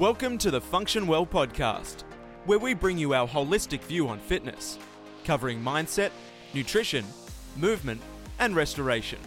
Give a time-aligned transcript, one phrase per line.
[0.00, 2.04] Welcome to the Function Well podcast,
[2.46, 4.78] where we bring you our holistic view on fitness,
[5.26, 6.10] covering mindset,
[6.54, 7.04] nutrition,
[7.54, 8.00] movement,
[8.38, 9.18] and restoration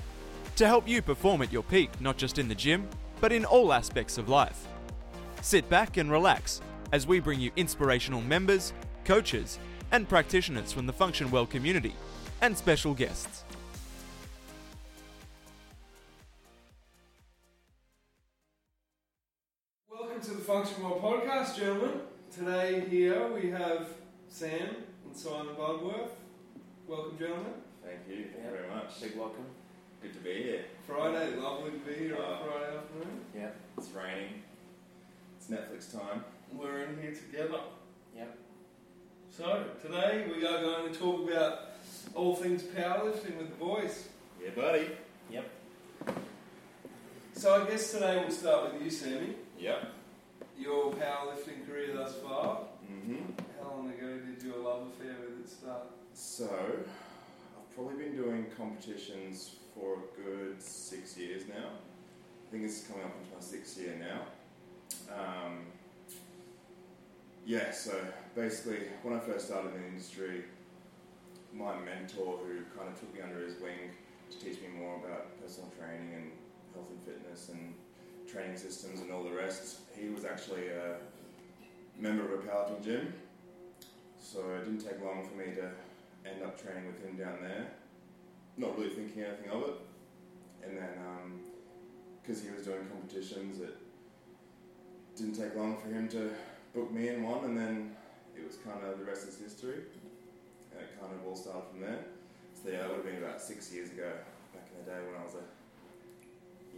[0.55, 2.87] to help you perform at your peak not just in the gym,
[3.21, 4.67] but in all aspects of life.
[5.43, 6.59] Sit back and relax
[6.91, 8.73] as we bring you inspirational members,
[9.05, 9.59] coaches,
[9.91, 11.93] and practitioners from the Function Well community
[12.41, 13.43] and special guests.
[22.35, 23.89] Today here we have
[24.29, 26.09] Sam and Simon Bugworth.
[26.87, 27.53] Welcome, gentlemen.
[27.85, 28.25] Thank you.
[28.25, 28.99] Thank you very much.
[29.01, 29.45] Big welcome.
[30.01, 30.65] Good to be here.
[30.87, 33.21] Friday, lovely to be here on Uh, Friday afternoon.
[33.35, 33.49] Yeah.
[33.77, 34.41] It's raining.
[35.37, 36.23] It's Netflix time.
[36.53, 37.59] We're in here together.
[38.15, 38.37] Yep.
[39.37, 41.59] So today we are going to talk about
[42.15, 44.07] all things powerlifting with the boys.
[44.43, 44.89] Yeah, buddy.
[45.29, 45.49] Yep.
[47.33, 49.35] So I guess today we'll start with you, Sammy.
[49.59, 49.91] Yep.
[50.57, 52.57] Your powerlifting career thus far.
[52.87, 53.15] hmm
[53.61, 55.87] How long ago did your love affair with it start?
[56.13, 61.69] So, I've probably been doing competitions for a good six years now.
[62.47, 64.21] I think it's coming up into my sixth year now.
[65.13, 65.59] Um,
[67.45, 67.93] yeah, so
[68.35, 70.43] basically, when I first started in the industry,
[71.51, 73.91] my mentor, who kind of took me under his wing
[74.31, 76.31] to teach me more about personal training and
[76.73, 77.73] health and fitness and
[78.33, 80.97] training systems and all the rest, he was actually a
[82.01, 83.13] member of a powerlifting gym.
[84.19, 85.69] So it didn't take long for me to
[86.27, 87.67] end up training with him down there,
[88.57, 89.75] not really thinking anything of it.
[90.65, 91.39] And then, um,
[92.21, 93.77] because he was doing competitions, it
[95.15, 96.31] didn't take long for him to
[96.73, 97.95] book me in one, and then
[98.35, 99.83] it was kind of the rest is history.
[100.71, 101.99] And it kind of all started from there.
[102.55, 104.09] So yeah, that would have been about six years ago,
[104.53, 105.62] back in the day when I was a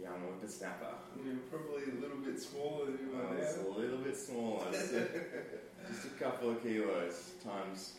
[0.00, 0.86] young snapper.
[1.24, 3.76] You're probably a little bit smaller than you are now.
[3.76, 5.08] a little bit smaller, just a,
[5.88, 7.94] just a couple of kilos times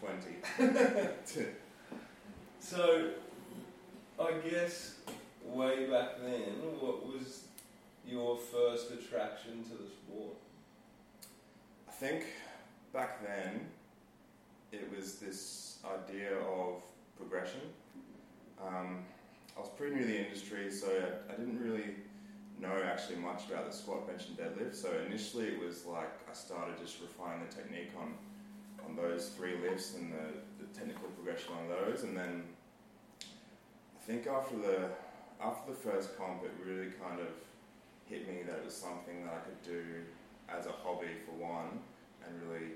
[0.00, 1.46] 20.
[2.62, 3.08] So,
[4.20, 4.96] I guess
[5.44, 7.44] way back then, what was
[8.06, 10.36] your first attraction to the sport?
[11.88, 12.26] I think
[12.92, 13.68] back then
[14.72, 16.82] it was this idea of
[17.16, 17.60] progression.
[18.62, 19.04] Um,
[19.56, 21.94] I was pretty new to the industry, so I, I didn't really
[22.60, 24.74] know actually much about the squat, bench, and deadlift.
[24.74, 28.14] So initially it was like I started just refining the technique on
[28.84, 32.42] on those three lifts and the, the technical progression on those, and then
[33.20, 34.88] I think after the
[35.42, 37.28] after the first comp, it really kind of
[38.06, 39.84] hit me that it was something that I could do
[40.48, 41.78] as a hobby for one,
[42.26, 42.72] and really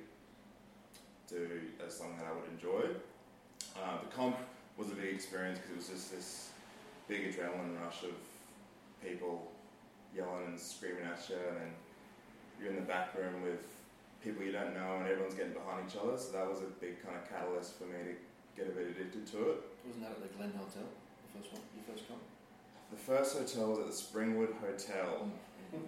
[1.28, 2.94] do as something that I would enjoy.
[3.76, 4.36] Uh, the comp
[4.76, 6.50] was a big experience because it was just this
[7.08, 8.16] big adrenaline rush of
[9.02, 9.50] people
[10.16, 11.70] yelling and screaming at you, and then
[12.60, 13.66] you're in the back room with
[14.22, 16.16] people you don't know, and everyone's getting behind each other.
[16.16, 18.14] So that was a big kind of catalyst for me to
[18.56, 19.58] get a bit addicted to it.
[19.84, 20.88] Wasn't that at the Glen Hotel?
[20.88, 21.62] The first one?
[21.76, 22.22] Your first come?
[22.90, 25.28] The first hotel was at the Springwood Hotel.
[25.28, 25.80] Mm.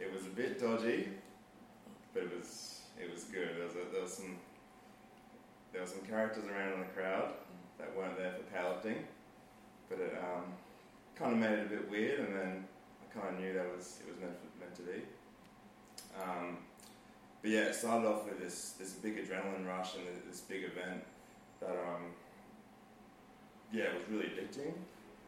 [0.00, 1.08] It was a bit dodgy,
[2.14, 3.50] but it was it was good.
[3.56, 4.36] There was, a, there was some
[5.72, 7.78] there were some characters around in the crowd mm.
[7.78, 9.02] that weren't there for powerlifting,
[9.88, 10.44] but it um,
[11.14, 12.20] kind of made it a bit weird.
[12.20, 12.64] And then
[13.02, 15.02] I kind of knew that was it was meant for, meant to be.
[16.22, 16.58] Um,
[17.42, 21.02] but yeah, it started off with this this big adrenaline rush and this big event
[21.60, 22.12] that um,
[23.72, 24.72] yeah, it was really addicting,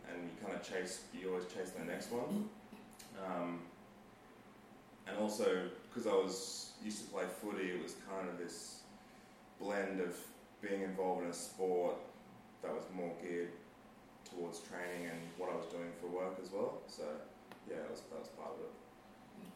[0.08, 2.48] and you kind of chase you always chase the next one.
[3.24, 3.60] Um,
[5.06, 8.82] and also because I was used to play footy, it was kind of this
[9.60, 10.16] blend of
[10.60, 11.96] being involved in a sport
[12.62, 13.50] that was more geared
[14.24, 16.82] towards training and what I was doing for work as well.
[16.86, 17.04] So
[17.68, 18.72] yeah, that was, that was part of it.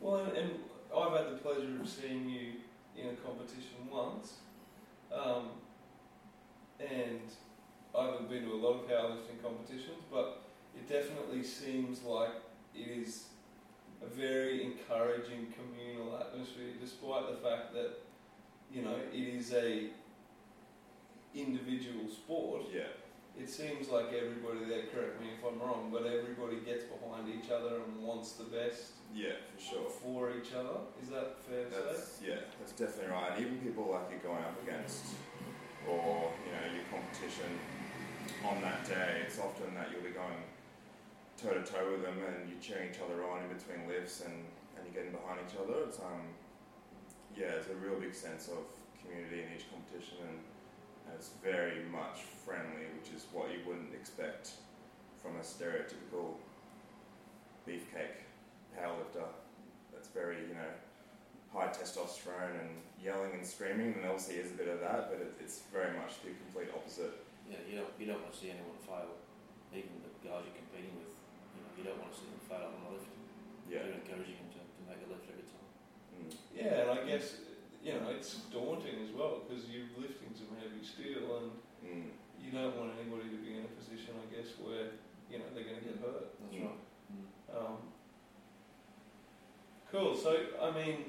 [0.01, 0.51] Well, and, and
[0.95, 2.53] I've had the pleasure of seeing you
[2.97, 4.35] in a competition once,
[5.13, 5.51] um,
[6.81, 7.21] and
[7.97, 10.43] I haven't been to a lot of powerlifting competitions, but
[10.75, 12.31] it definitely seems like
[12.75, 13.25] it is
[14.03, 18.01] a very encouraging communal atmosphere, despite the fact that
[18.73, 19.89] you know it is a
[21.35, 22.63] individual sport.
[22.75, 22.83] Yeah,
[23.39, 27.51] It seems like everybody there, correct me if I'm wrong, but everybody gets behind each
[27.51, 29.89] other and wants the best yeah, for sure.
[29.89, 30.85] for each other.
[31.01, 31.81] Is that fair to say?
[31.81, 33.33] That's yeah, that's definitely right.
[33.33, 35.17] And even people like you're going up against,
[35.89, 37.57] or you know, your competition
[38.45, 40.45] on that day, it's often that you'll be going
[41.41, 44.45] toe to toe with them, and you're cheering each other on in between lifts, and
[44.77, 45.89] and you're getting behind each other.
[45.89, 46.37] It's um,
[47.33, 48.69] yeah, it's a real big sense of
[49.01, 50.39] community in each competition, and
[51.15, 54.59] it's very much friendly, which is what you wouldn't expect
[55.23, 56.35] from a stereotypical
[57.63, 58.27] beefcake
[58.75, 59.31] powerlifter.
[59.93, 60.73] That's very, you know,
[61.55, 65.31] high testosterone and yelling and screaming, and obviously is a bit of that, but it,
[65.39, 67.23] it's very much the complete opposite.
[67.47, 69.15] Yeah, you don't you don't want to see anyone fail,
[69.71, 71.13] even the guys you're competing with.
[71.55, 73.11] You know, you don't want to see them fail on the lift.
[73.71, 73.87] Yeah.
[73.87, 75.69] You're encouraging them to, to make a lift every time.
[76.19, 76.35] Mm.
[76.51, 77.52] Yeah, and I guess
[77.83, 81.51] you know it's daunting as well because you're lifting some heavy steel, and
[81.83, 82.11] Mm.
[82.41, 84.87] you don't want anybody to be in a position, I guess, where
[85.31, 86.31] you know they're going to get hurt.
[86.41, 86.63] That's Mm.
[86.63, 86.81] right.
[87.13, 87.57] Mm.
[87.59, 87.77] Um,
[89.91, 90.17] cool.
[90.17, 91.05] So, I mean,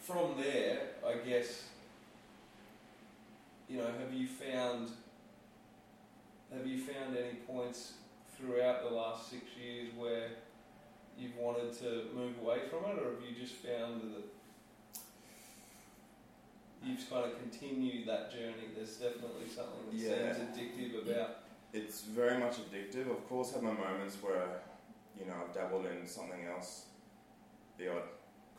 [0.00, 1.64] from there, I guess,
[3.68, 4.90] you know, have you found
[6.52, 7.92] have you found any points
[8.36, 10.28] throughout the last six years where
[11.16, 14.24] you've wanted to move away from it, or have you just found that
[16.84, 18.68] you've kind of continued that journey?
[18.74, 20.34] There's definitely something that Yeah.
[20.34, 21.36] seems addictive about.
[21.72, 23.10] It's very much addictive.
[23.10, 24.60] Of course, I have my moments where,
[25.18, 26.86] you know, I've dabbled in something else,
[27.78, 28.08] the odd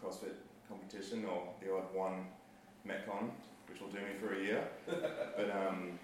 [0.02, 0.36] CrossFit
[0.70, 2.28] competition or the odd one
[2.88, 3.32] Metcon,
[3.70, 4.68] which will do me for a year.
[4.88, 6.00] but um,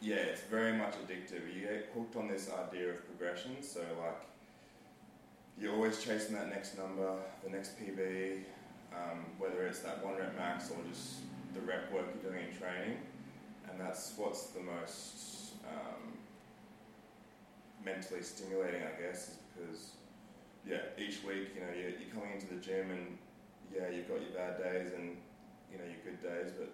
[0.00, 1.54] yeah, it's very much addictive.
[1.54, 3.62] You get hooked on this idea of progression.
[3.62, 4.20] So like,
[5.58, 7.14] you're always chasing that next number,
[7.44, 8.42] the next PB,
[8.96, 11.20] um, whether it's that one rep max or just
[11.54, 12.98] the rep work you're doing in training,
[13.68, 16.12] and that's what's the most um,
[17.84, 19.90] mentally stimulating, I guess, is because
[20.66, 23.18] yeah, each week you know you're, you're coming into the gym and
[23.74, 25.16] yeah, you've got your bad days and
[25.70, 26.70] you know your good days, but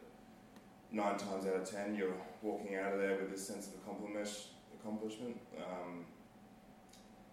[0.90, 4.36] nine times out of ten you're walking out of there with this sense of accomplishment.
[4.80, 5.36] Accomplishment.
[5.58, 6.04] Um,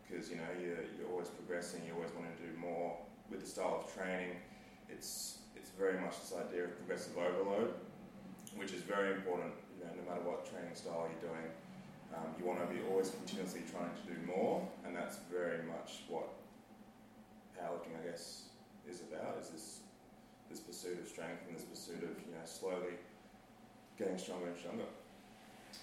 [0.07, 2.97] because you know you're, you're always progressing, you always want to do more
[3.29, 4.35] with the style of training.
[4.89, 7.73] It's it's very much this idea of progressive overload,
[8.55, 9.53] which is very important.
[9.77, 11.49] You know, no matter what training style you're doing,
[12.15, 16.03] um, you want to be always continuously trying to do more, and that's very much
[16.07, 16.27] what
[17.57, 18.49] powerlifting, I guess,
[18.89, 19.37] is about.
[19.41, 19.79] Is this
[20.49, 22.95] this pursuit of strength and this pursuit of you know slowly
[23.97, 24.89] getting stronger and stronger.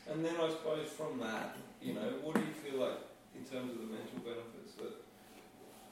[0.08, 2.98] And then I suppose from that, you know, what do you feel like
[3.34, 4.92] in terms of the mental benefits that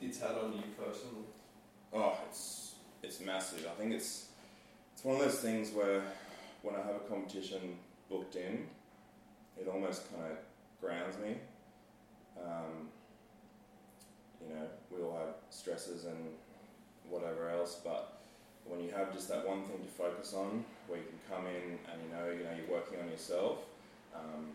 [0.00, 1.24] it's had on you personally?
[1.92, 2.69] Oh, it's
[3.02, 3.66] it's massive.
[3.66, 4.26] I think it's
[4.94, 6.02] it's one of those things where
[6.62, 7.76] when I have a competition
[8.10, 8.66] booked in,
[9.58, 10.38] it almost kind of
[10.80, 11.36] grounds me.
[12.42, 12.88] Um,
[14.42, 16.16] you know, we all have stresses and
[17.08, 18.20] whatever else, but
[18.66, 21.78] when you have just that one thing to focus on, where you can come in
[21.90, 23.58] and you know, you know, you're working on yourself.
[24.14, 24.48] Um,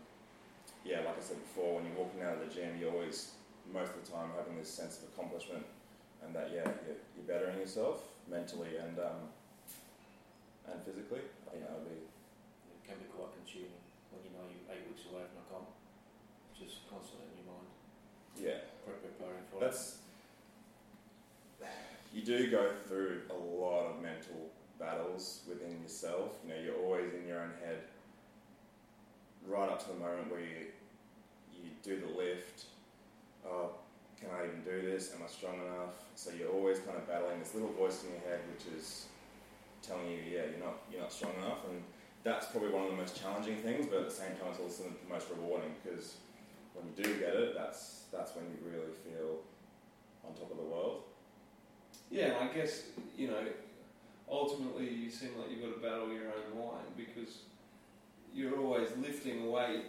[0.84, 3.32] yeah, like I said before, when you're walking out of the gym, you're always
[3.72, 5.64] most of the time having this sense of accomplishment
[6.24, 9.32] and that yeah, you're, you're bettering yourself mentally and um,
[10.70, 11.22] and physically.
[11.46, 13.80] I think that would be It can be quite consuming
[14.10, 15.68] when you know you're eight weeks away from a comp.
[16.56, 17.68] Just constantly in your mind,
[18.40, 18.64] yeah.
[18.86, 19.76] preparing for it.
[22.16, 24.48] You do go through a lot of mental
[24.78, 26.38] battles within yourself.
[26.42, 27.82] You know, you're always in your own head,
[29.46, 30.72] right up to the moment where you
[31.52, 32.64] you do the lift.
[33.46, 33.72] Oh,
[34.20, 35.12] can I even do this?
[35.14, 35.94] Am I strong enough?
[36.14, 39.06] So you're always kind of battling this little voice in your head, which is
[39.82, 41.82] telling you, yeah, you're not you're not strong enough, and
[42.24, 43.86] that's probably one of the most challenging things.
[43.86, 46.16] But at the same time, it's also the most rewarding because
[46.74, 49.44] when you do get it, that's that's when you really feel
[50.26, 51.02] on top of the world.
[52.10, 52.84] Yeah, I guess,
[53.16, 53.42] you know,
[54.30, 57.38] ultimately you seem like you've got to battle your own mind because
[58.34, 59.84] you're always lifting a weight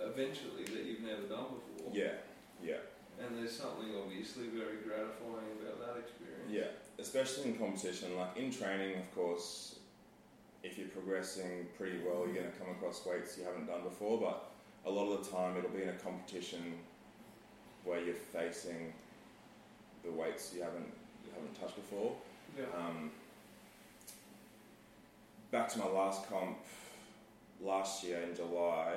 [0.00, 1.90] eventually that you've never done before.
[1.92, 2.12] Yeah,
[2.62, 2.76] yeah,
[3.22, 6.50] And there's something obviously very gratifying about that experience.
[6.50, 6.72] yeah.
[6.98, 9.76] Especially in competition, like in training, of course,
[10.62, 14.20] if you're progressing pretty well, you're going to come across weights you haven't done before.
[14.20, 14.50] But
[14.86, 16.74] a lot of the time, it'll be in a competition
[17.84, 18.92] where you're facing
[20.04, 20.92] the weights you haven't
[21.24, 22.12] you haven't touched before.
[22.58, 22.64] Yeah.
[22.76, 23.10] Um,
[25.50, 26.58] back to my last comp
[27.62, 28.94] last year in July.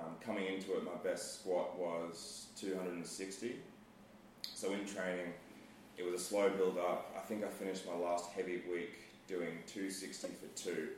[0.00, 3.56] Um, coming into it, my best squat was 260.
[4.54, 5.32] So in training,
[5.98, 7.14] it was a slow build up.
[7.16, 10.88] I think I finished my last heavy week doing 260 for two.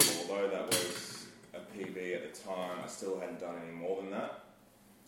[0.00, 4.00] So although that was a PB at the time, I still hadn't done any more
[4.00, 4.44] than that.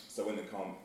[0.09, 0.77] So in the comp,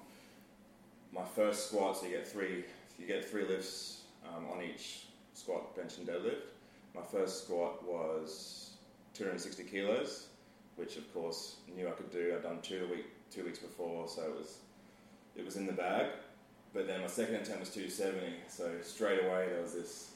[1.12, 2.66] my first squat, so you get three,
[3.00, 6.42] you get three lifts um, on each squat, bench, and deadlift.
[6.94, 8.72] My first squat was
[9.14, 10.28] 260 kilos,
[10.76, 12.34] which of course knew I could do.
[12.36, 14.58] I'd done two week, two weeks before, so it was
[15.36, 16.08] it was in the bag.
[16.74, 20.12] But then my second attempt was 270, so straight away there was this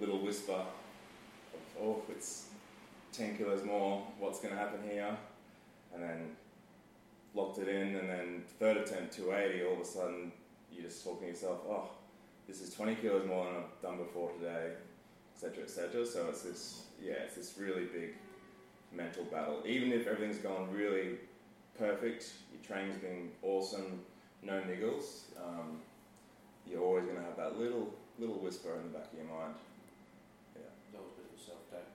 [0.00, 2.46] little whisper of, oh, it's
[3.12, 4.02] 10 kilos more.
[4.18, 5.16] What's going to happen here?
[5.94, 6.36] And then
[7.32, 9.64] locked it in, and then third attempt 280.
[9.64, 10.32] All of a sudden,
[10.72, 11.90] you're just talking to yourself, oh,
[12.48, 14.72] this is 20 kilos more than I've done before today,
[15.34, 16.04] etc., etc.
[16.04, 18.14] So it's this, yeah, it's this really big
[18.92, 19.62] mental battle.
[19.66, 21.18] Even if everything's gone really
[21.78, 24.00] perfect, your training's been awesome,
[24.42, 25.78] no niggles, um,
[26.66, 29.54] you're always going to have that little little whisper in the back of your mind.
[30.54, 30.68] Yeah.
[30.92, 31.88] That was a bit of self doubt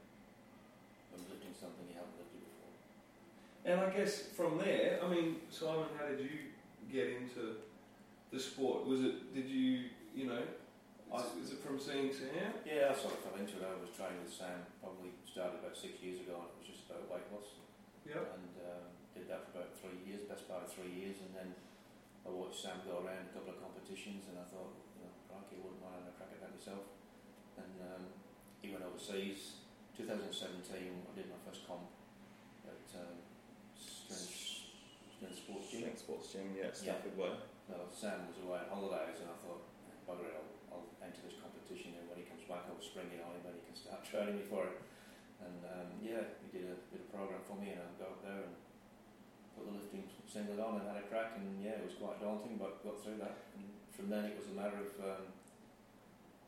[1.13, 2.73] I'm lifting something you haven't lifted before.
[3.69, 6.49] And I guess from there, I mean, Simon, how did you
[6.91, 7.61] get into
[8.33, 8.85] the sport?
[8.85, 10.41] Was it, did you, you know,
[11.13, 12.57] I- is, is it from seeing Sam?
[12.65, 13.69] Yeah, I sort of fell into it.
[13.69, 16.41] I was training with Sam, probably started about six years ago,
[17.05, 17.49] and it was just about weight loss.
[18.05, 18.23] Yep.
[18.35, 21.49] And um, did that for about three years, best part of three years, and then
[22.25, 25.61] I watched Sam go around a couple of competitions, and I thought, you know, crikey,
[25.61, 26.85] wouldn't mind having a crack at that myself.
[27.57, 28.03] And um,
[28.61, 29.61] he went overseas.
[29.95, 30.27] 2017,
[31.07, 31.87] I did my first comp
[32.67, 33.15] at um,
[33.79, 34.67] Strength,
[35.15, 35.79] Strength Sports Gym.
[35.87, 36.99] Strength sports gym, yeah, Yeah.
[37.15, 37.31] Way.
[37.71, 39.63] Well, Sam was away on holidays, and I thought,
[40.03, 43.23] bugger it, I'll, I'll enter this competition, and when he comes back, I'll spring it
[43.23, 44.75] on him, and he can start training me for it.
[45.45, 48.21] And um, yeah, he did a bit of program for me, and I got up
[48.25, 48.53] there and
[49.53, 52.57] put the lifting singlet on and had a crack, and yeah, it was quite daunting,
[52.57, 53.45] but got through that.
[53.55, 55.23] And from then, it was a matter of um,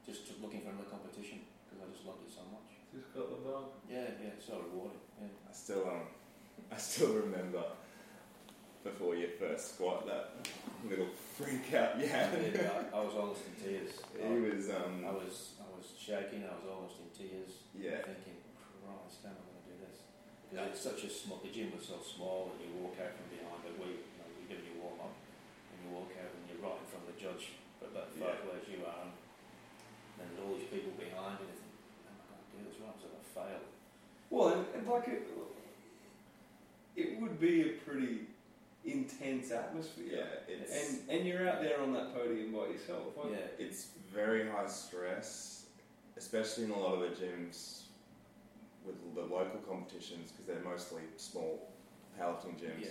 [0.06, 2.68] just looking for another competition because I just loved it so much.
[2.92, 3.66] Just got the bug.
[3.86, 5.04] Yeah, yeah, it's so rewarding.
[5.22, 5.30] Yeah.
[5.48, 6.08] I still um,
[6.74, 7.63] I still remember
[8.84, 10.32] before your first squat that
[10.88, 11.96] little freak out.
[11.98, 13.92] I, Yeah, did, I, I was almost in tears.
[14.16, 16.44] he I, was um, I was I was shaking.
[16.48, 17.51] I was almost in tears.
[17.77, 18.39] yeah, thinking,
[18.88, 19.98] Christ, how am I going to do this?
[20.48, 23.27] Because it's such a small, the gym was so small and you walk out from
[23.27, 26.41] behind it, we, you know, you're doing your warm up and you walk out and
[26.48, 28.48] you're right in front of the judge, but about five Yeah.
[28.48, 31.75] ways you are, and then there's all these people behind and you think,
[32.08, 32.75] how am I going to do this?
[32.79, 33.62] What happens if I fail?
[34.32, 35.24] Well, and, and like it,
[36.96, 38.25] it would be a pretty
[38.86, 40.24] intense atmosphere.
[40.24, 40.48] yeah.
[40.48, 43.13] It's And and you're out there on that podium by yourself.
[43.17, 45.65] Like, Yeah, it's very high stress,
[46.17, 47.82] especially in a lot of the gyms
[48.88, 51.70] with the local competitions because they're mostly small
[52.20, 52.82] powerlifting gyms.
[52.82, 52.89] yeah,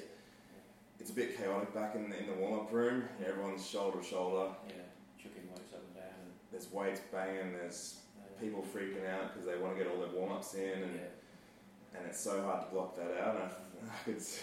[1.00, 3.04] It's a bit chaotic back in the, in the warm up room.
[3.26, 4.50] Everyone's shoulder to shoulder.
[4.68, 4.74] yeah,
[5.18, 7.52] chucking weights up and down and There's weights banging.
[7.52, 10.82] There's uh, people freaking out because they want to get all their warm ups in,
[10.82, 11.98] and, yeah.
[11.98, 13.34] and it's so hard to block that out.
[13.34, 14.40] And I, it's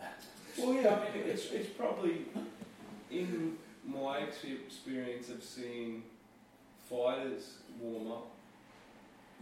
[0.58, 2.26] Well, yeah, I mean, it's, it's probably
[3.10, 6.02] in my experience of seeing
[6.90, 8.26] fighters warm up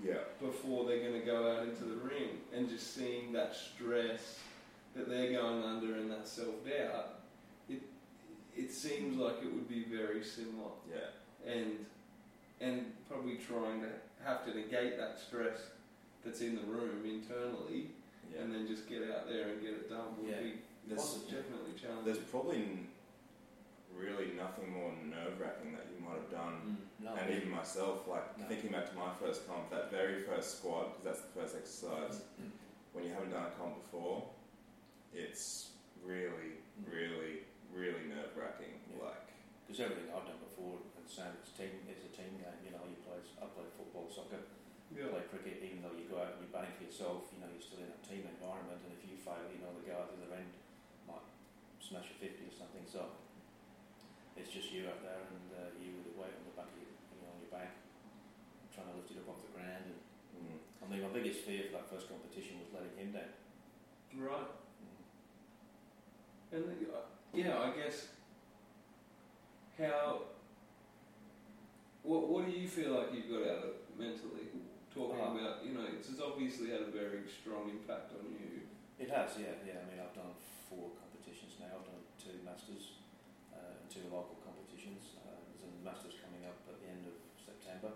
[0.04, 4.38] yeah, before they're going to go out into the ring and just seeing that stress
[4.96, 7.20] that they're going under and that self doubt,
[7.68, 7.82] it,
[8.56, 10.70] it seems like it would be very similar.
[10.90, 11.84] yeah, And,
[12.60, 13.88] and probably trying to
[14.24, 15.58] have to negate that stress
[16.24, 17.86] that's in the room internally
[18.32, 18.42] yeah.
[18.42, 20.40] and then just get out there and get it done would Yeah.
[20.40, 20.52] be
[20.88, 22.04] There's, definitely challenging.
[22.04, 22.64] there's probably
[23.94, 26.78] really nothing more nerve wracking that you might have done.
[27.00, 28.46] Mm, no, and even myself, like No.
[28.46, 32.22] thinking back to my first comp, that very first squat, because that's the first exercise,
[32.40, 32.50] mm, mm.
[32.92, 34.30] when you haven't done a comp before,
[35.12, 35.72] it's
[36.04, 36.86] really, mm.
[36.92, 38.80] really, really nerve wracking.
[38.90, 39.04] Yeah.
[39.10, 39.26] Like,
[39.66, 42.58] Because everything I've done before and Sam, it's team, it's a team game.
[42.66, 44.42] You know, you play, I play football, soccer,
[44.90, 45.06] yeah.
[45.14, 47.62] play cricket, even though you go out and you're batting for yourself, you know, you're
[47.62, 50.26] still in a team environment, and if you fail, you know, the guy at the
[50.26, 50.50] other end
[51.06, 51.22] might
[51.78, 52.82] smash a 50 or something.
[52.82, 53.14] So
[54.40, 56.78] it's just you out there and uh, you with the weight on the back of
[56.80, 57.76] your, you know, on your back,
[58.72, 59.84] trying to lift it up off the ground.
[59.86, 60.00] And,
[60.40, 63.32] mm, I mean, my biggest fear for that first competition was letting him down.
[64.16, 64.50] Right.
[64.80, 65.00] Mm.
[66.56, 67.04] And uh,
[67.36, 68.10] yeah, I guess
[69.78, 70.32] how.
[72.02, 74.48] What What do you feel like you've got out of it mentally?
[74.90, 78.64] Talking Uh, about you know, it's, it's obviously had a very strong impact on you.
[78.98, 79.78] It has, yeah, yeah.
[79.80, 80.32] I mean, I've done
[80.66, 81.76] four competitions now.
[81.78, 82.99] I've done two masters,
[83.54, 85.18] uh, two local competitions.
[85.20, 87.94] Uh, there's a masters coming up at the end of September,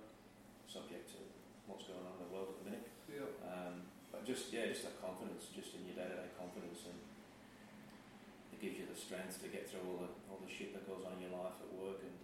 [0.67, 1.21] subject to
[1.67, 2.87] what's going on in the world at the minute.
[3.09, 3.31] Yeah.
[3.45, 6.99] Um, but just yeah, just that confidence, just in your day-to-day confidence, and
[8.55, 11.03] it gives you the strength to get through all the all the shit that goes
[11.03, 12.15] on in your life at work and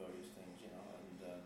[0.00, 0.86] various things, you know.
[0.96, 1.42] And um,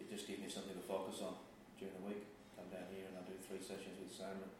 [0.00, 1.36] it just gives me something to focus on
[1.76, 2.24] during the week.
[2.56, 4.52] Come down here and I do three sessions with Sam and,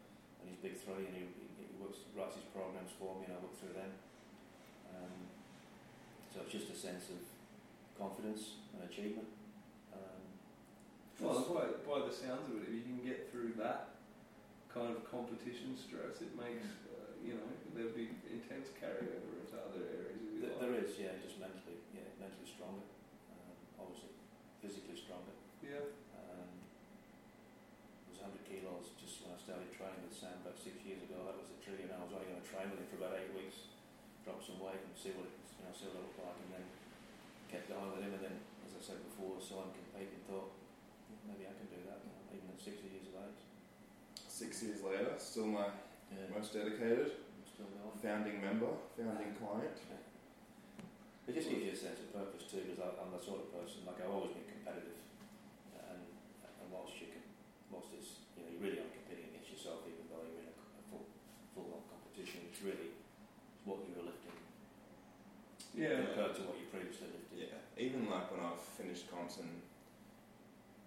[0.46, 3.42] his big three, and he, he, he works writes his programs for me, and I
[3.42, 3.90] work through them.
[6.36, 7.16] So it's just a sense of
[7.96, 9.24] confidence and achievement.
[9.96, 10.20] Um,
[11.16, 13.96] Well, by, by the sounds of it, if you can get through that
[14.68, 19.80] kind of competition stress, it makes uh, you know there'll be intense carryover into other
[19.88, 20.60] areas of your Th- life.
[20.60, 22.84] there is, yeah, just mentally, yeah, mentally stronger.
[23.32, 24.12] Um, obviously,
[24.60, 25.32] physically stronger.
[25.64, 25.88] Yeah.
[26.20, 26.52] Um,
[28.04, 31.16] it was 100 kilos just when I started training with Sam about six years ago.
[31.24, 33.16] That was the trigger, and I was only going to train with him for about
[33.16, 33.72] eight weeks,
[34.28, 36.50] drop some weight and see what it, you know, see what it looked like, and
[36.60, 36.66] then
[37.50, 38.12] kept going with him.
[38.16, 38.36] And then,
[38.68, 40.52] as I said before, saw him compete and thought,
[41.08, 43.40] "Hmm, maybe I can do that, you even at 60 years of age.
[44.28, 45.68] Six years later, still my
[46.06, 47.18] Yeah, most dedicated,
[47.50, 47.66] still
[47.98, 49.74] founding member, founding client.
[51.26, 53.82] It just gives you a sense of purpose too, because I'm the sort of person
[53.82, 55.02] like I've always been competitive,
[55.74, 57.26] and and whilst you can,
[57.74, 60.54] whilst it's you know you're really only competing against yourself, even though you're in a,
[60.54, 61.10] a full
[61.50, 62.94] full on competition, it's really
[63.66, 64.38] what you were lifting
[65.76, 66.08] Yeah.
[66.08, 67.52] compared to what you previously lifted.
[67.52, 69.48] Yeah, even like when I've finished comps and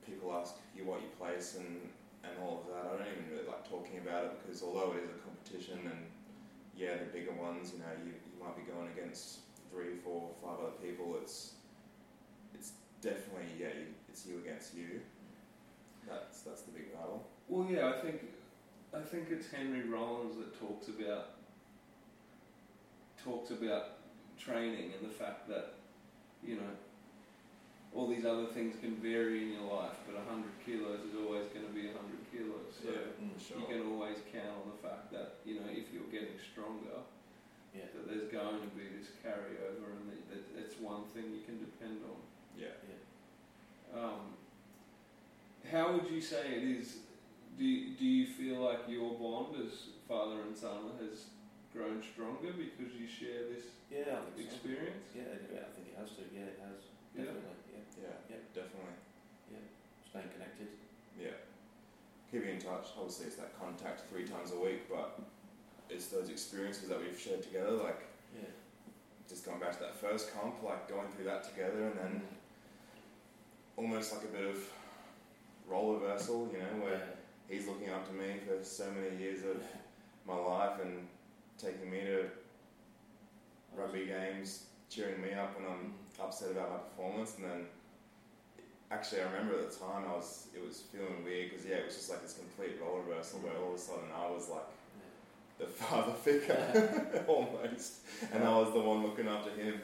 [0.02, 1.78] people ask you what you place and,
[2.26, 5.06] and all of that, I don't even really like talking about it because although it
[5.06, 6.10] is a competition and
[6.74, 10.58] yeah, the bigger ones, you know, you, you might be going against three, four, five
[10.58, 11.18] other people.
[11.22, 11.54] It's
[12.58, 15.02] it's definitely yeah, you, it's you against you.
[16.08, 17.28] That's that's the big battle.
[17.48, 18.22] Well, yeah, I think
[18.96, 21.38] I think it's Henry Rollins that talks about
[23.24, 23.99] talks about
[24.40, 25.74] training and the fact that
[26.44, 26.72] you know
[27.94, 31.66] all these other things can vary in your life, but 100 kilos is always going
[31.66, 31.98] to be 100
[32.32, 32.70] kilos.
[32.78, 33.34] So yeah, Mm.
[33.42, 37.02] for you can always count on the fact that you know if you're getting stronger,
[37.76, 41.42] Yeah, that there's going to be this carryover, and that, that it's one thing you
[41.46, 42.18] can depend on.
[42.58, 42.74] Yeah.
[42.90, 44.00] yeah.
[44.00, 44.34] Um,
[45.72, 46.98] how would you say it is?
[47.58, 49.74] Do you, do you feel like your bond as
[50.08, 51.26] father and son has
[51.74, 54.56] grown stronger because you share this Yeah, I think so.
[54.56, 55.06] experience?
[55.16, 56.24] Yeah, yeah, I think it has to.
[56.34, 56.80] Yeah, it has.
[57.16, 57.26] Yeah.
[57.26, 57.60] Definitely.
[57.74, 57.86] Yeah.
[58.02, 58.42] Yeah, Yeah.
[58.54, 58.98] definitely.
[60.10, 60.68] Staying connected.
[61.20, 61.38] Yeah.
[62.32, 62.90] Keeping in touch.
[62.98, 65.22] Obviously, it's that contact three times a week, but
[65.90, 67.72] it's those experiences that we've shared together.
[67.72, 68.02] Like
[68.34, 68.50] Yeah.
[69.28, 73.02] just going back to that first comp, like going through that together, and then mm.
[73.78, 74.58] almost like a bit of
[75.68, 76.50] role reversal.
[76.52, 77.08] You know, where
[77.48, 79.62] he's looking after me for so many years of
[80.26, 81.08] my life and
[81.60, 82.26] taking me to
[83.76, 87.66] rugby games, cheering me up when I'm upset about my performance, and then
[88.92, 91.86] actually I remember at the time I was it was feeling weird because yeah, it
[91.86, 94.66] was just like this complete role reversal where all of a sudden I was like
[95.60, 99.76] the father figure almost, and I was the one looking after him.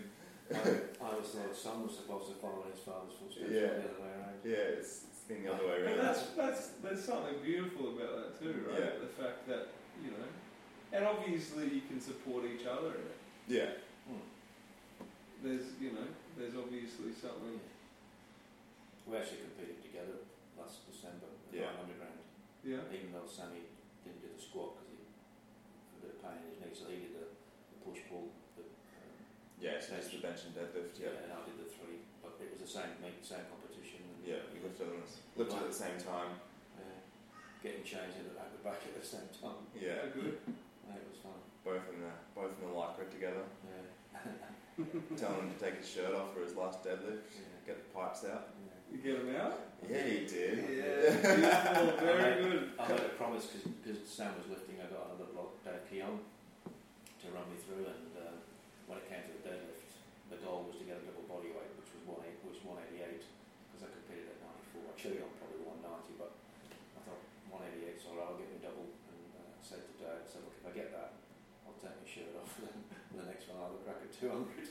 [0.53, 0.57] I,
[1.01, 3.81] I always thought a son was supposed to follow in his father's footsteps, Yeah.
[3.81, 4.37] not the other way around.
[4.45, 6.05] Yeah, it's, it's been the other way And around.
[6.05, 8.77] that's that's there's something beautiful about that too, right?
[8.77, 9.01] Yeah.
[9.01, 9.73] The fact that
[10.05, 10.21] you know,
[10.95, 13.19] and obviously you can support each other in it.
[13.51, 13.71] Yeah,
[14.07, 14.23] Hmm.
[15.43, 16.07] There's you know,
[16.39, 17.59] there's obviously something.
[19.05, 20.17] We actually competed together
[20.57, 21.69] last December at Yeah.
[21.77, 22.21] 900 grand,
[22.65, 22.81] Yeah.
[22.95, 23.69] even though Sammy
[24.01, 26.83] didn't do the squat because he had a bit of pain in his knee, so
[26.89, 29.13] he did the, the push pull, the, um,
[29.61, 30.97] yeah, it's just the bench and deadlift.
[30.97, 34.01] Yeah, and I did the three, but it was the same meet, same competition.
[34.09, 35.05] And, yeah, we lifted them
[35.37, 36.41] lifted at the same time.
[36.81, 36.97] uh,
[37.61, 39.69] getting changed in the back, the back at the same time.
[39.77, 40.37] Yeah, Good.
[40.89, 41.37] Yeah, it was fun.
[41.65, 43.43] Both in the both in the lycra together.
[43.65, 44.29] Yeah.
[45.17, 47.63] Telling him to take his shirt off for his last deadlift, Yeah.
[47.65, 48.53] get the pipes out.
[48.59, 48.75] yeah.
[48.91, 49.55] You get him out.
[49.87, 50.55] Yeah, he did.
[50.67, 51.15] Yeah.
[51.15, 52.05] Beautiful.
[52.05, 52.61] Very I good.
[52.79, 54.77] I made a promise because Sam was lifting.
[54.83, 57.87] I got another block, Dave Keown, to run me through.
[57.87, 58.35] And uh,
[58.91, 59.89] when it came to the deadlift,
[60.29, 62.77] the goal was to get a double body weight, which was one eight, which one
[62.85, 63.23] eighty eight.
[63.71, 64.83] Because I competed at ninety four.
[64.91, 66.31] I should have gone probably one ninety, but
[66.95, 68.91] I thought one eighty eight, so I'll get me double.
[69.07, 71.15] And uh, I said to Dave, I said, look, if I get that,
[71.63, 72.51] I'll take my shirt off.
[73.55, 74.67] And the next one, I'll crack at two hundred.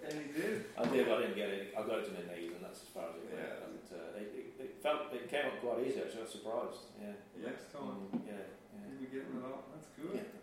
[0.00, 0.66] And he did.
[0.74, 1.06] I did.
[1.06, 1.70] I didn't get it.
[1.76, 3.38] I got it to my knees, and that's as far as it went.
[3.38, 3.62] Yeah.
[3.68, 6.02] And uh, it, it, it felt it came up quite easy.
[6.02, 6.82] Actually, I was surprised.
[6.98, 7.14] Yeah.
[7.46, 8.10] Next time.
[8.10, 8.42] Mm, yeah.
[8.74, 8.90] Yeah.
[8.90, 9.70] You'll be getting it up.
[9.70, 10.18] That's good.
[10.18, 10.34] Yeah.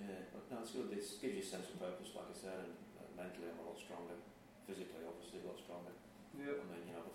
[0.00, 0.32] Yeah.
[0.34, 0.90] But no, it's good.
[0.90, 3.64] It gives you a sense of purpose, like I said, and uh, mentally I'm a
[3.68, 4.18] lot stronger.
[4.66, 5.94] Physically, obviously, a lot stronger.
[6.34, 6.58] Yeah.
[6.58, 7.06] I mean, you know,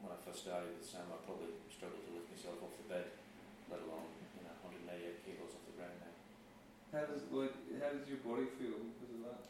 [0.00, 3.06] when I first started with Sam, I probably struggled to lift myself off the bed,
[3.68, 4.06] let alone
[4.38, 5.65] you know 188 kilos off the ground now.
[6.96, 9.44] How does like how does your body feel because of that?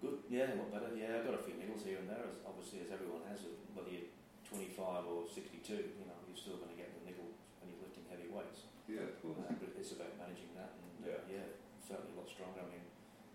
[0.00, 0.88] Good, yeah, a lot better.
[0.96, 3.44] Yeah, I've got a few niggles here and there, as obviously as everyone has.
[3.44, 4.08] uh, Whether you're
[4.48, 7.28] 25 or 62, you know, you're still going to get the niggle
[7.60, 8.64] when you're lifting heavy weights.
[8.88, 9.36] Yeah, of course.
[9.44, 11.44] Uh, but it's about managing that, and uh, Yeah.
[11.44, 11.46] yeah,
[11.84, 12.64] certainly a lot stronger.
[12.64, 12.84] I mean,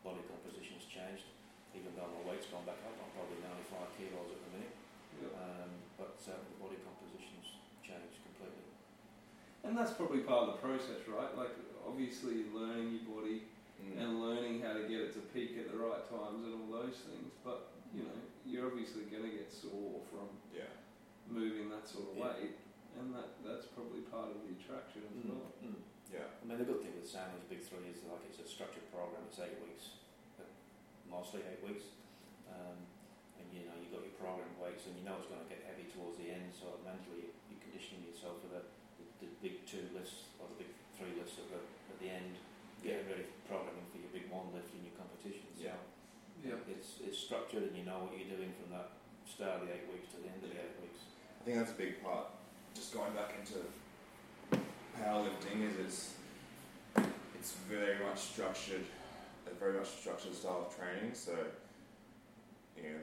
[0.01, 1.29] body composition's changed.
[1.77, 4.73] Even though my weight's gone back up, I'm probably 95 kilos at the minute.
[5.21, 5.37] Yeah.
[5.37, 5.69] Um,
[6.01, 8.65] but certainly the body composition's changed completely.
[9.61, 11.29] And that's probably part of the process, right?
[11.37, 11.53] Like
[11.85, 13.50] obviously learning your body
[13.81, 13.97] Mm.
[13.97, 17.01] and learning how to get it to peak at the right times and all those
[17.09, 17.33] things.
[17.43, 20.69] But you know, you're obviously going to get sore from Yeah.
[21.27, 22.23] moving that sort of Yeah.
[22.37, 22.55] weight,
[22.99, 25.49] and that that's probably part of the attraction as well.
[25.65, 25.81] Mm.
[26.13, 26.27] Yeah.
[26.29, 29.23] I mean, the good thing with Sammy's Big Three is like it's a structured program.
[29.27, 29.97] It's eight weeks,
[31.09, 31.83] mostly eight weeks,
[32.51, 32.77] um,
[33.39, 35.63] and you know you've got your program weights, and you know it's going to get
[35.67, 36.51] heavy towards the end.
[36.55, 38.61] So mentally, you're conditioning yourself for the,
[38.99, 41.59] the, the big two lifts or the big three lifts at the
[41.91, 42.35] at the end,
[42.83, 45.57] getting ready for programming for your big one lift in your competitions.
[45.61, 45.77] Yeah.
[46.41, 46.57] Yeah.
[46.69, 48.97] it's it's structured, and you know what you're doing from that
[49.29, 51.01] start of the eight weeks to the end of the eight weeks.
[51.37, 52.33] I think that's a big part.
[52.73, 53.61] Just going back into
[54.97, 55.99] powerlifting is it's
[57.37, 58.85] it's very much structured,
[59.45, 61.13] a very much structured style of training.
[61.13, 61.37] So
[62.77, 62.97] you know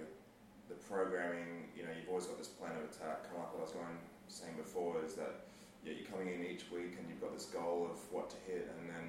[0.67, 3.31] the, the programming, you know, you've always got this plan of attack.
[3.31, 5.47] Kind of like what I was going saying before is that
[5.87, 8.67] yeah, you're coming in each week and you've got this goal of what to hit,
[8.67, 9.07] and then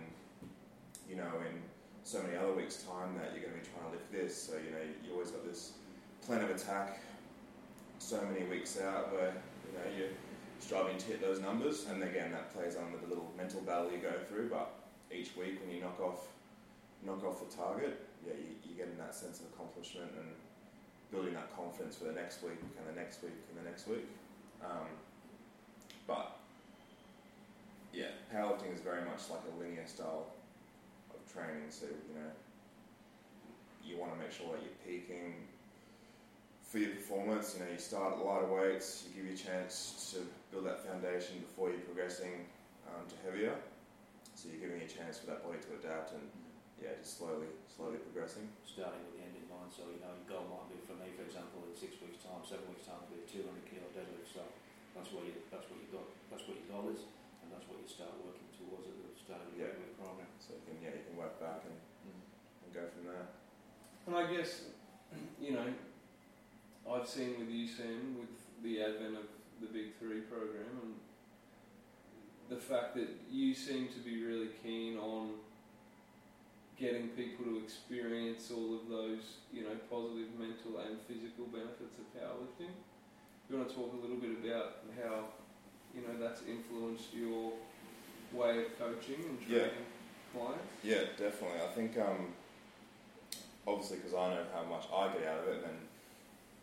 [1.10, 1.62] you know in
[2.04, 4.38] so many other weeks' time that you're going to be trying to lift this.
[4.38, 5.74] So you know you always got this
[6.26, 7.02] plan of attack
[8.00, 10.16] so many weeks out where you know you're
[10.60, 13.92] striving to hit those numbers, and again that plays on with the little mental battle
[13.92, 14.50] you go through.
[14.50, 14.70] But
[15.12, 16.28] each week when you knock off
[17.06, 20.30] knock off the target, yeah, you, you're getting that sense of accomplishment and
[21.12, 24.06] building that confidence for the next week and the next week and the next week.
[24.64, 24.88] Um,
[26.06, 26.38] but
[27.94, 30.28] yeah, powerlifting is very much like a linear style
[31.30, 31.70] training.
[31.70, 32.32] So you know,
[33.86, 35.34] you want to make sure that you're peaking
[36.62, 37.58] for your performance.
[37.58, 40.86] You know, you start at lighter weights, you give you a chance to build that
[40.86, 42.46] foundation before you're progressing
[42.90, 43.58] um, to heavier.
[44.38, 46.24] So you're giving a chance for that body to adapt and
[46.80, 48.48] yeah, just slowly, slowly progressing.
[48.64, 51.12] Starting with the end in mind, so you know your goal might be for me,
[51.12, 54.32] for example, in six weeks' time, seven weeks' time, to be a 200 kilo deadlift.
[54.32, 54.48] So
[54.96, 57.04] that's what you that's what you got that's what your goal is,
[57.44, 59.70] and that's what you start working towards at the start of Yeah.
[59.70, 59.94] yeah.
[60.02, 60.26] program.
[60.42, 61.78] So you can yeah, you can work back and,
[62.10, 63.30] and go from there.
[64.10, 64.74] And I guess,
[65.42, 65.70] you know,
[66.90, 68.34] I've seen with you, Sam, with
[68.66, 69.30] the advent of
[69.62, 70.94] the Big Three program, and
[72.50, 75.38] the fact that you seem to be really keen on
[76.80, 82.08] getting people to experience all of those, you know, positive mental and physical benefits of
[82.18, 82.74] powerlifting.
[83.50, 85.26] You want to talk a little bit about how,
[85.94, 87.52] you know, that's influenced your
[88.34, 89.68] way of coaching and Yeah.
[89.68, 89.86] training
[90.34, 90.74] clients?
[90.84, 91.62] Yeah, definitely.
[91.62, 92.34] I think um,
[93.68, 95.78] obviously because I know how much I get out of it, and then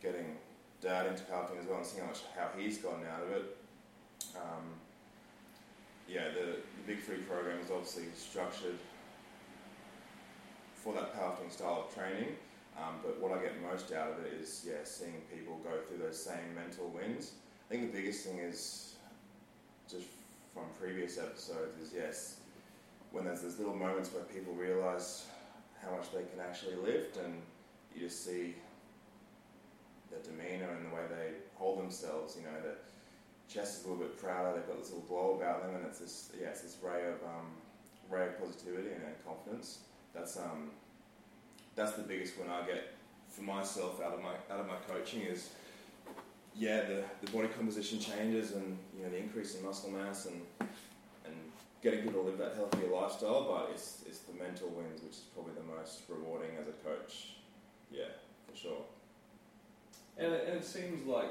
[0.03, 0.37] getting
[0.81, 3.57] Dad into powerlifting as well, and seeing how much how he's gotten out of it.
[4.37, 4.65] Um,
[6.09, 8.79] yeah, the, the Big Three program is obviously structured
[10.75, 12.37] for that powerlifting style of training.
[12.79, 15.99] Um, but what I get most out of it is yeah, seeing people go through
[16.07, 17.33] those same mental wins.
[17.69, 18.95] I think the biggest thing is
[19.91, 20.05] just
[20.57, 22.41] from previous episodes is yes,
[23.13, 25.27] when there's those little moments where people realise
[25.85, 27.35] how much they can actually lift, and
[27.95, 28.55] you just see
[30.11, 32.37] their demeanour and the way they hold themselves.
[32.37, 34.57] You know, the chest is a little bit prouder.
[34.57, 37.23] They've got this little glow about them, and it's this yeah, it's this ray of
[37.23, 37.53] um,
[38.09, 39.81] ray of positivity and uh, confidence.
[40.15, 40.71] That's um,
[41.75, 42.95] that's the biggest win I get
[43.29, 45.51] for myself out of my out of my coaching is
[46.59, 50.41] yeah the, the body composition changes and you know the increase in muscle mass and
[51.25, 51.35] and
[51.83, 55.25] getting people to live that healthier lifestyle but it's it's the mental wins which is
[55.35, 57.35] probably the most rewarding as a coach
[57.91, 58.05] yeah
[58.49, 58.83] for sure
[60.19, 61.31] And it, and it seems like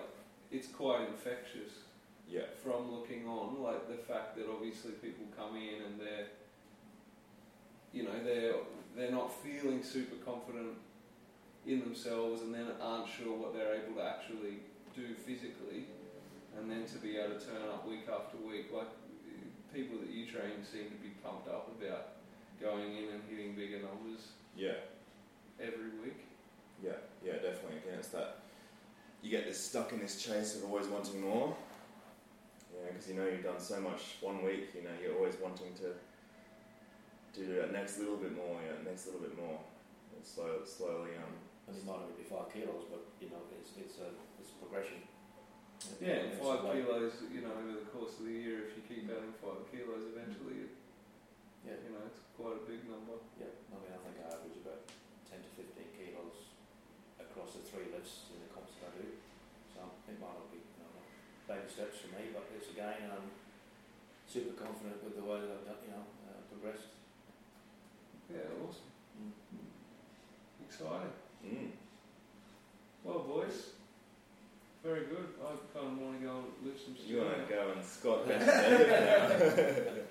[0.52, 1.72] it's quite infectious
[2.30, 3.62] yeah from looking on.
[3.62, 6.28] Like the fact that obviously people come in and they're,
[7.94, 8.54] you know, they're
[8.96, 10.74] they're not feeling super confident
[11.66, 14.60] in themselves, and then aren't sure what they're able to actually
[14.96, 15.86] do physically,
[16.58, 18.88] and then to be able to turn up week after week, like
[19.74, 22.16] people that you train seem to be pumped up about
[22.62, 24.80] going in and hitting bigger numbers yeah
[25.60, 26.24] every week.
[26.84, 27.84] Yeah, yeah, definitely.
[27.84, 28.40] Again, it's that
[29.22, 31.56] you get this stuck in this chase of always wanting more.
[32.74, 34.72] Yeah, because you know you've done so much one week.
[34.76, 35.96] You know you're always wanting to
[37.36, 38.60] do that next little bit more.
[38.64, 39.60] Yeah, next little bit more.
[40.16, 41.16] And slow, slowly.
[41.20, 41.36] Um,
[41.68, 44.10] And it might only be five kilos, but you know it's it's a
[44.54, 45.02] a progression.
[46.02, 49.06] Yeah, and five kilos, you know, over the course of the year, if you keep
[49.10, 50.70] adding five kilos, eventually,
[51.66, 53.18] Yeah, you know, it's quite a big number.
[53.42, 53.54] yeah.
[53.70, 54.86] I mean, I think I average about
[55.30, 56.54] ten to fifteen kilos
[57.22, 59.10] across the three lifts in the comps that I do.
[59.74, 59.80] So
[60.10, 60.94] it might not be you know,
[61.50, 63.30] baby steps for me, but it's again I'm
[64.26, 66.94] super confident with the way that I've done, you know uh, progressed.
[68.32, 68.90] Yeah, awesome.
[69.22, 69.70] Mm.
[70.66, 71.14] Exciting.
[71.46, 71.70] mm,
[73.04, 73.75] Well, boys,
[74.86, 75.34] very good.
[75.42, 77.48] I kind of want to go and lift some you want stuff.
[77.50, 80.06] to go and squat bench deadlift now?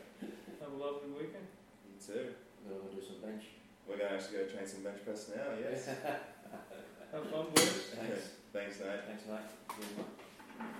[0.66, 1.46] Have a lovely weekend.
[1.86, 2.34] You too.
[2.66, 3.44] We're going to do some bench.
[3.86, 5.54] We're going to actually go train some bench press now.
[5.62, 5.86] Yes.
[7.12, 7.94] Have fun, boys.
[7.94, 8.34] Thanks.
[8.52, 9.06] Thanks, Nate.
[9.06, 9.46] Thanks, mate.
[9.78, 10.23] Good luck.